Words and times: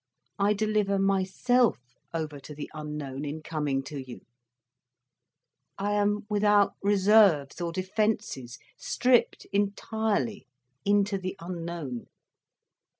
I 0.39 0.53
deliver 0.53 0.97
myself 0.97 1.77
over 2.11 2.39
to 2.39 2.55
the 2.55 2.71
unknown, 2.73 3.23
in 3.23 3.43
coming 3.43 3.83
to 3.83 3.99
you, 4.01 4.21
I 5.77 5.91
am 5.91 6.25
without 6.27 6.73
reserves 6.81 7.61
or 7.61 7.71
defences, 7.71 8.57
stripped 8.79 9.45
entirely, 9.53 10.47
into 10.83 11.19
the 11.19 11.35
unknown. 11.39 12.07